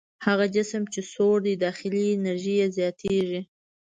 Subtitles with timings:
[0.25, 3.39] هغه جسم چې سوړ دی داخلي انرژي یې زیاتیږي.